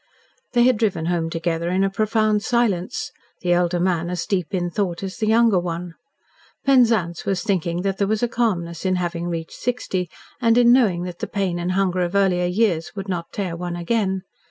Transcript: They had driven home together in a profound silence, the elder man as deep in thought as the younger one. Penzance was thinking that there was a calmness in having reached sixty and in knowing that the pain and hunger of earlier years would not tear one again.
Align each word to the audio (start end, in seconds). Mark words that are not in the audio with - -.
They 0.53 0.63
had 0.63 0.77
driven 0.79 1.05
home 1.05 1.29
together 1.29 1.69
in 1.69 1.83
a 1.83 1.89
profound 1.91 2.41
silence, 2.41 3.11
the 3.41 3.53
elder 3.53 3.79
man 3.79 4.09
as 4.09 4.25
deep 4.25 4.47
in 4.51 4.71
thought 4.71 5.03
as 5.03 5.17
the 5.17 5.27
younger 5.27 5.59
one. 5.59 5.93
Penzance 6.65 7.23
was 7.23 7.43
thinking 7.43 7.83
that 7.83 7.99
there 7.99 8.07
was 8.07 8.23
a 8.23 8.27
calmness 8.27 8.83
in 8.83 8.95
having 8.95 9.27
reached 9.27 9.53
sixty 9.59 10.09
and 10.41 10.57
in 10.57 10.73
knowing 10.73 11.03
that 11.03 11.19
the 11.19 11.27
pain 11.27 11.59
and 11.59 11.73
hunger 11.73 12.01
of 12.01 12.15
earlier 12.15 12.47
years 12.47 12.93
would 12.95 13.09
not 13.09 13.31
tear 13.31 13.55
one 13.55 13.75
again. 13.75 14.23